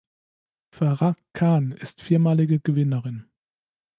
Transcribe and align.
Farah 0.71 1.15
Khan 1.33 1.73
ist 1.73 2.01
viermalige 2.01 2.59
Gewinnerin. 2.59 3.27